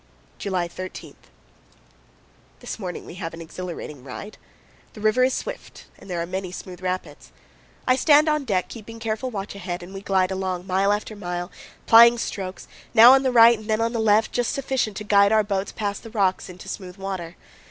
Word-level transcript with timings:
July 0.39 0.67
13. 0.67 1.15
This 2.59 2.79
morning 2.79 3.05
we 3.05 3.13
have 3.21 3.35
an 3.35 3.39
exhilarating 3.41 4.03
ride. 4.03 4.39
The 4.93 4.99
river 4.99 5.23
is 5.25 5.35
swift, 5.35 5.85
and 5.99 6.09
there 6.09 6.19
are 6.19 6.25
many 6.25 6.51
smooth 6.51 6.81
rapids. 6.81 7.31
I 7.87 7.95
stand 7.95 8.27
on 8.27 8.43
deck, 8.43 8.67
keeping 8.67 8.97
careful 8.99 9.29
watch 9.29 9.53
ahead, 9.53 9.83
and 9.83 9.93
we 9.93 10.01
glide 10.01 10.31
along, 10.31 10.65
mile 10.65 10.91
after 10.91 11.15
mile, 11.15 11.51
plying 11.85 12.17
strokes, 12.17 12.67
now 12.95 13.13
on 13.13 13.21
the 13.21 13.31
right 13.31 13.59
and 13.59 13.69
then 13.69 13.79
on 13.79 13.93
the 13.93 13.99
left, 13.99 14.31
just 14.31 14.53
sufficient 14.53 14.97
to 14.97 15.03
guide 15.03 15.31
our 15.31 15.43
boats 15.43 15.71
past 15.71 16.01
the 16.01 16.09
rocks 16.09 16.49
into 16.49 16.67
smooth 16.67 16.97
water. 16.97 17.35